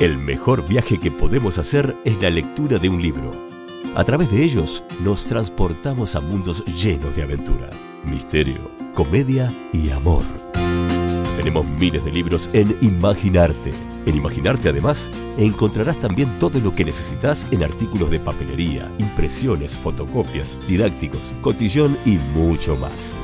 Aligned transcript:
El 0.00 0.18
mejor 0.18 0.66
viaje 0.66 0.98
que 0.98 1.12
podemos 1.12 1.58
hacer 1.58 1.96
es 2.04 2.20
la 2.20 2.28
lectura 2.28 2.78
de 2.78 2.88
un 2.88 3.00
libro. 3.00 3.30
A 3.94 4.02
través 4.02 4.28
de 4.28 4.42
ellos 4.42 4.84
nos 5.04 5.24
transportamos 5.28 6.16
a 6.16 6.20
mundos 6.20 6.64
llenos 6.64 7.14
de 7.14 7.22
aventura, 7.22 7.70
misterio, 8.02 8.72
comedia 8.92 9.54
y 9.72 9.90
amor. 9.90 10.24
Tenemos 11.36 11.64
miles 11.64 12.04
de 12.04 12.10
libros 12.10 12.50
en 12.52 12.76
Imaginarte. 12.80 13.72
En 14.04 14.16
Imaginarte 14.16 14.68
además 14.68 15.08
encontrarás 15.38 15.96
también 16.00 16.40
todo 16.40 16.58
lo 16.58 16.74
que 16.74 16.84
necesitas 16.84 17.46
en 17.52 17.62
artículos 17.62 18.10
de 18.10 18.18
papelería, 18.18 18.90
impresiones, 18.98 19.78
fotocopias, 19.78 20.58
didácticos, 20.66 21.36
cotillón 21.40 21.96
y 22.04 22.18
mucho 22.36 22.76
más. 22.76 23.14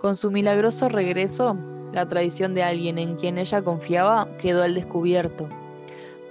Con 0.00 0.16
su 0.16 0.30
milagroso 0.30 0.88
regreso, 0.88 1.58
la 1.92 2.08
traición 2.08 2.54
de 2.54 2.62
alguien 2.62 2.96
en 2.96 3.16
quien 3.16 3.36
ella 3.36 3.60
confiaba 3.60 4.26
quedó 4.38 4.62
al 4.62 4.74
descubierto. 4.74 5.46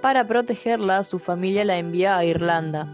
Para 0.02 0.26
protegerla, 0.26 1.04
su 1.04 1.20
familia 1.20 1.64
la 1.64 1.78
envía 1.78 2.16
a 2.16 2.24
Irlanda. 2.24 2.88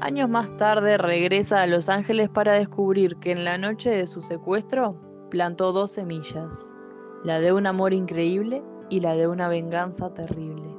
Años 0.00 0.28
más 0.28 0.56
tarde 0.56 0.98
regresa 0.98 1.62
a 1.62 1.68
Los 1.68 1.88
Ángeles 1.88 2.28
para 2.28 2.54
descubrir 2.54 3.18
que 3.18 3.30
en 3.30 3.44
la 3.44 3.56
noche 3.56 3.90
de 3.90 4.08
su 4.08 4.20
secuestro 4.20 4.96
plantó 5.30 5.70
dos 5.70 5.92
semillas, 5.92 6.74
la 7.22 7.38
de 7.38 7.52
un 7.52 7.68
amor 7.68 7.92
increíble 7.94 8.64
y 8.88 8.98
la 8.98 9.14
de 9.14 9.28
una 9.28 9.46
venganza 9.46 10.12
terrible. 10.12 10.74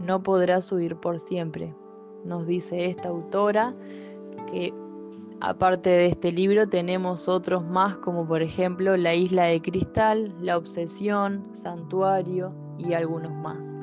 No 0.00 0.24
podrás 0.24 0.72
huir 0.72 0.96
por 0.96 1.20
siempre, 1.20 1.72
nos 2.24 2.46
dice 2.46 2.86
esta 2.86 3.08
autora, 3.08 3.74
que 4.50 4.72
aparte 5.40 5.90
de 5.90 6.06
este 6.06 6.32
libro 6.32 6.68
tenemos 6.68 7.28
otros 7.28 7.64
más 7.64 7.96
como 7.98 8.26
por 8.26 8.42
ejemplo 8.42 8.96
La 8.96 9.14
isla 9.14 9.44
de 9.44 9.60
cristal, 9.62 10.34
La 10.40 10.56
obsesión, 10.56 11.48
Santuario 11.52 12.52
y 12.78 12.92
algunos 12.92 13.32
más. 13.32 13.80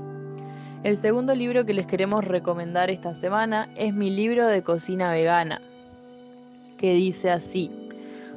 El 0.84 0.96
segundo 0.96 1.34
libro 1.34 1.66
que 1.66 1.74
les 1.74 1.88
queremos 1.88 2.24
recomendar 2.24 2.90
esta 2.90 3.14
semana 3.14 3.70
es 3.76 3.94
mi 3.94 4.10
libro 4.10 4.46
de 4.46 4.64
cocina 4.64 5.12
vegana, 5.12 5.62
que 6.78 6.94
dice 6.94 7.32
así, 7.32 7.72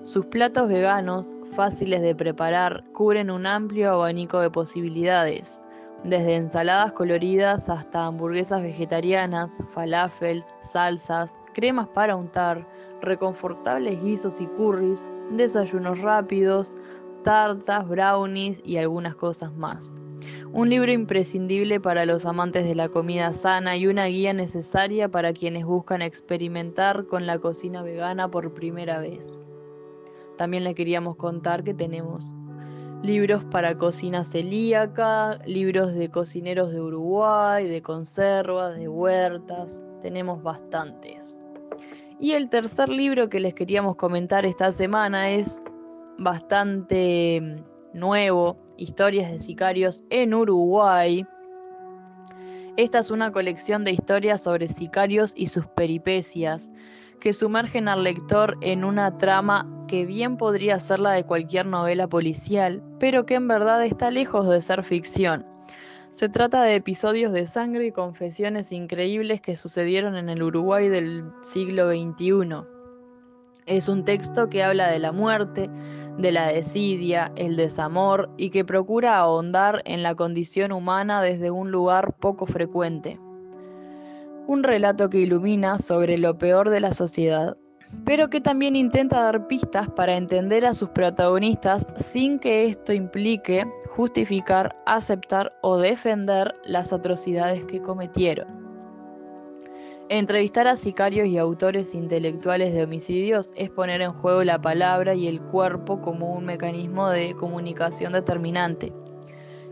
sus 0.02 0.24
platos 0.26 0.68
veganos, 0.68 1.34
fáciles 1.52 2.00
de 2.00 2.14
preparar, 2.14 2.82
cubren 2.92 3.30
un 3.30 3.46
amplio 3.46 3.92
abanico 3.92 4.40
de 4.40 4.50
posibilidades 4.50 5.62
desde 6.04 6.36
ensaladas 6.36 6.92
coloridas 6.92 7.68
hasta 7.68 8.06
hamburguesas 8.06 8.62
vegetarianas, 8.62 9.62
falafels, 9.68 10.54
salsas, 10.60 11.38
cremas 11.52 11.88
para 11.88 12.16
untar, 12.16 12.66
reconfortables 13.02 14.02
guisos 14.02 14.40
y 14.40 14.46
curries, 14.46 15.06
desayunos 15.30 16.00
rápidos, 16.00 16.76
tartas, 17.22 17.86
brownies 17.86 18.62
y 18.64 18.78
algunas 18.78 19.14
cosas 19.14 19.52
más. 19.54 20.00
Un 20.52 20.70
libro 20.70 20.90
imprescindible 20.90 21.80
para 21.80 22.04
los 22.04 22.26
amantes 22.26 22.64
de 22.64 22.74
la 22.74 22.88
comida 22.88 23.32
sana 23.32 23.76
y 23.76 23.86
una 23.86 24.06
guía 24.06 24.32
necesaria 24.32 25.08
para 25.08 25.32
quienes 25.32 25.64
buscan 25.64 26.02
experimentar 26.02 27.06
con 27.06 27.26
la 27.26 27.38
cocina 27.38 27.82
vegana 27.82 28.30
por 28.30 28.52
primera 28.52 29.00
vez. 29.00 29.46
También 30.36 30.64
le 30.64 30.74
queríamos 30.74 31.16
contar 31.16 31.62
que 31.62 31.74
tenemos 31.74 32.34
libros 33.02 33.44
para 33.44 33.76
cocina 33.76 34.24
celíaca, 34.24 35.38
libros 35.46 35.94
de 35.94 36.10
cocineros 36.10 36.70
de 36.70 36.80
Uruguay, 36.80 37.66
de 37.66 37.82
conservas, 37.82 38.76
de 38.76 38.88
huertas, 38.88 39.82
tenemos 40.00 40.42
bastantes. 40.42 41.44
Y 42.18 42.32
el 42.32 42.50
tercer 42.50 42.90
libro 42.90 43.30
que 43.30 43.40
les 43.40 43.54
queríamos 43.54 43.96
comentar 43.96 44.44
esta 44.44 44.70
semana 44.72 45.30
es 45.30 45.62
bastante 46.18 47.40
mm, 47.40 47.98
nuevo, 47.98 48.58
Historias 48.76 49.30
de 49.30 49.38
Sicarios 49.38 50.04
en 50.10 50.34
Uruguay. 50.34 51.24
Esta 52.76 53.00
es 53.00 53.10
una 53.10 53.32
colección 53.32 53.84
de 53.84 53.92
historias 53.92 54.42
sobre 54.42 54.68
sicarios 54.68 55.32
y 55.36 55.46
sus 55.46 55.66
peripecias 55.66 56.72
que 57.20 57.32
sumergen 57.32 57.88
al 57.88 58.04
lector 58.04 58.56
en 58.62 58.84
una 58.84 59.18
trama 59.18 59.68
que 59.88 60.06
bien 60.06 60.36
podría 60.36 60.78
ser 60.78 61.00
la 61.00 61.12
de 61.12 61.24
cualquier 61.24 61.66
novela 61.66 62.08
policial, 62.08 62.82
pero 62.98 63.26
que 63.26 63.34
en 63.34 63.48
verdad 63.48 63.84
está 63.84 64.10
lejos 64.10 64.48
de 64.48 64.60
ser 64.60 64.84
ficción. 64.84 65.44
Se 66.10 66.28
trata 66.28 66.62
de 66.62 66.76
episodios 66.76 67.32
de 67.32 67.46
sangre 67.46 67.86
y 67.86 67.92
confesiones 67.92 68.72
increíbles 68.72 69.40
que 69.40 69.56
sucedieron 69.56 70.16
en 70.16 70.28
el 70.28 70.42
Uruguay 70.42 70.88
del 70.88 71.24
siglo 71.42 71.90
XXI. 71.90 72.79
Es 73.70 73.88
un 73.88 74.02
texto 74.02 74.48
que 74.48 74.64
habla 74.64 74.90
de 74.90 74.98
la 74.98 75.12
muerte, 75.12 75.70
de 76.18 76.32
la 76.32 76.48
desidia, 76.48 77.30
el 77.36 77.54
desamor 77.54 78.28
y 78.36 78.50
que 78.50 78.64
procura 78.64 79.16
ahondar 79.18 79.80
en 79.84 80.02
la 80.02 80.16
condición 80.16 80.72
humana 80.72 81.22
desde 81.22 81.52
un 81.52 81.70
lugar 81.70 82.12
poco 82.14 82.46
frecuente. 82.46 83.20
Un 84.48 84.64
relato 84.64 85.08
que 85.08 85.20
ilumina 85.20 85.78
sobre 85.78 86.18
lo 86.18 86.36
peor 86.36 86.68
de 86.68 86.80
la 86.80 86.90
sociedad, 86.90 87.56
pero 88.04 88.28
que 88.28 88.40
también 88.40 88.74
intenta 88.74 89.22
dar 89.22 89.46
pistas 89.46 89.88
para 89.88 90.16
entender 90.16 90.66
a 90.66 90.74
sus 90.74 90.88
protagonistas 90.88 91.86
sin 91.94 92.40
que 92.40 92.64
esto 92.64 92.92
implique 92.92 93.64
justificar, 93.94 94.74
aceptar 94.84 95.52
o 95.62 95.78
defender 95.78 96.52
las 96.64 96.92
atrocidades 96.92 97.62
que 97.66 97.80
cometieron. 97.80 98.59
Entrevistar 100.12 100.66
a 100.66 100.74
sicarios 100.74 101.28
y 101.28 101.38
autores 101.38 101.94
intelectuales 101.94 102.74
de 102.74 102.82
homicidios 102.82 103.52
es 103.54 103.70
poner 103.70 104.00
en 104.00 104.12
juego 104.12 104.42
la 104.42 104.60
palabra 104.60 105.14
y 105.14 105.28
el 105.28 105.40
cuerpo 105.40 106.00
como 106.00 106.34
un 106.34 106.44
mecanismo 106.44 107.08
de 107.10 107.36
comunicación 107.36 108.14
determinante. 108.14 108.92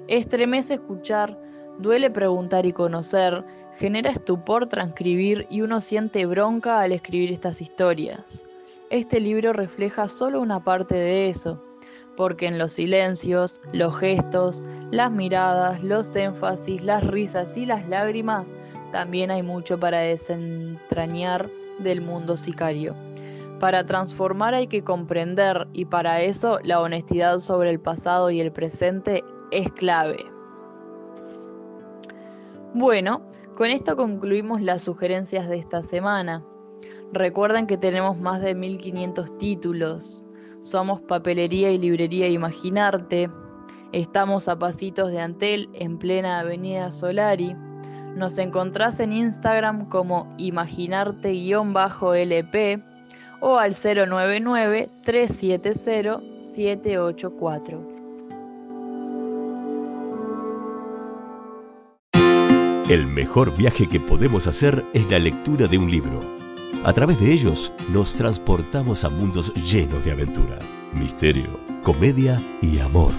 Estremece 0.06 0.74
escuchar, 0.74 1.36
duele 1.80 2.08
preguntar 2.08 2.66
y 2.66 2.72
conocer, 2.72 3.44
Genera 3.78 4.10
estupor 4.10 4.68
transcribir 4.68 5.44
y 5.50 5.62
uno 5.62 5.80
siente 5.80 6.24
bronca 6.24 6.80
al 6.80 6.92
escribir 6.92 7.32
estas 7.32 7.60
historias. 7.60 8.44
Este 8.90 9.18
libro 9.18 9.52
refleja 9.52 10.06
solo 10.06 10.40
una 10.40 10.62
parte 10.62 10.94
de 10.94 11.28
eso, 11.28 11.60
porque 12.16 12.46
en 12.46 12.58
los 12.58 12.74
silencios, 12.74 13.60
los 13.72 13.96
gestos, 13.98 14.62
las 14.92 15.10
miradas, 15.10 15.82
los 15.82 16.14
énfasis, 16.14 16.82
las 16.84 17.04
risas 17.04 17.56
y 17.56 17.66
las 17.66 17.88
lágrimas 17.88 18.54
también 18.90 19.30
hay 19.30 19.42
mucho 19.42 19.78
para 19.78 19.98
desentrañar 19.98 21.50
del 21.78 22.00
mundo 22.00 22.36
sicario. 22.36 22.94
Para 23.60 23.84
transformar 23.84 24.54
hay 24.54 24.68
que 24.68 24.84
comprender 24.84 25.66
y 25.72 25.84
para 25.86 26.22
eso 26.22 26.60
la 26.62 26.80
honestidad 26.80 27.38
sobre 27.38 27.70
el 27.70 27.80
pasado 27.80 28.30
y 28.30 28.40
el 28.40 28.52
presente 28.52 29.24
es 29.50 29.72
clave. 29.72 30.24
Bueno, 32.74 33.22
con 33.56 33.66
esto 33.68 33.96
concluimos 33.96 34.60
las 34.60 34.82
sugerencias 34.82 35.48
de 35.48 35.58
esta 35.58 35.82
semana. 35.82 36.44
Recuerden 37.12 37.66
que 37.66 37.78
tenemos 37.78 38.20
más 38.20 38.40
de 38.40 38.54
1500 38.54 39.38
títulos. 39.38 40.26
Somos 40.60 41.00
Papelería 41.00 41.70
y 41.70 41.78
Librería 41.78 42.28
Imaginarte. 42.28 43.30
Estamos 43.92 44.46
a 44.48 44.58
pasitos 44.58 45.10
de 45.10 45.20
Antel 45.20 45.70
en 45.72 45.98
plena 45.98 46.38
Avenida 46.38 46.92
Solari. 46.92 47.56
Nos 48.18 48.36
encontrás 48.38 48.98
en 48.98 49.12
Instagram 49.12 49.88
como 49.88 50.28
imaginarte-lp 50.38 52.82
o 53.40 53.58
al 53.58 53.70
099 53.70 54.88
370 55.04 56.18
784. 56.40 57.98
El 62.90 63.06
mejor 63.06 63.56
viaje 63.56 63.86
que 63.86 64.00
podemos 64.00 64.48
hacer 64.48 64.84
es 64.92 65.08
la 65.08 65.20
lectura 65.20 65.68
de 65.68 65.78
un 65.78 65.88
libro. 65.88 66.18
A 66.84 66.92
través 66.92 67.20
de 67.20 67.32
ellos 67.32 67.72
nos 67.92 68.16
transportamos 68.16 69.04
a 69.04 69.10
mundos 69.10 69.54
llenos 69.54 70.04
de 70.04 70.10
aventura, 70.10 70.58
misterio, 70.92 71.60
comedia 71.84 72.42
y 72.62 72.80
amor. 72.80 73.12